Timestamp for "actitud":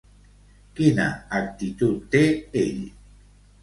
1.43-2.03